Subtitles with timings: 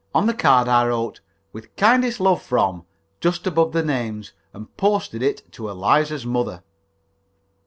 [0.15, 1.19] On the card I wrote
[1.53, 2.87] "With kindest love from"
[3.19, 6.63] just above the names, and posted it to Eliza's mother.